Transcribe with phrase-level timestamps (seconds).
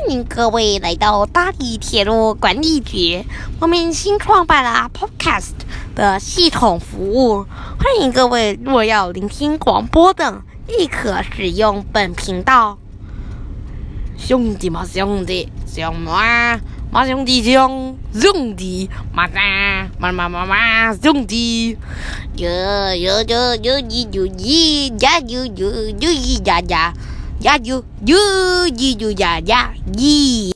[0.00, 3.24] 欢迎各位来到大理铁路管理局，
[3.58, 5.50] 我们新创办了 Podcast
[5.96, 7.46] 的系统服务，
[7.80, 12.78] 欢迎各位若要聆听广播等，立刻使用本频道。
[14.16, 16.60] 兄弟嘛，兄弟，兄嘛，
[16.92, 21.76] 嘛兄弟兄，兄弟嘛啥嘛嘛嘛嘛兄弟，
[22.36, 22.48] 哟
[22.94, 26.94] 哟哟哟咦哟咦呀哟哟哟咦呀呀
[27.40, 28.16] 呀哟哟
[28.76, 30.38] 咦哟呀呀咦。